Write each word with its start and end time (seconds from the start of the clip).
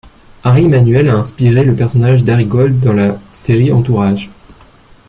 Ari 0.43 0.63
Emanuel 0.63 1.09
a 1.11 1.15
inspiré 1.19 1.63
le 1.63 1.75
personnage 1.75 2.23
d'Ari 2.23 2.47
Gold 2.47 2.79
dans 2.79 2.93
la 2.93 3.19
serie 3.31 3.71
Entourage. 3.71 4.31